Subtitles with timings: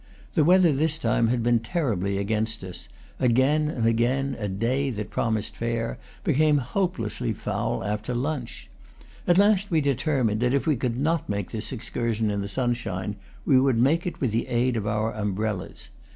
[0.33, 5.11] The weather this time had been terribly against us: again and again a day that
[5.11, 8.67] promised fair became hope lessly foul after lunch.
[9.27, 13.15] At last we determined that if we could not make this excursion in the sunshine,
[13.45, 15.89] we would make it with the aid of our umbrellas.